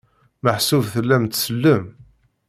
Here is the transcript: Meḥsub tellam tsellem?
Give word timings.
Meḥsub 0.43 0.83
tellam 0.93 1.23
tsellem? 1.27 1.83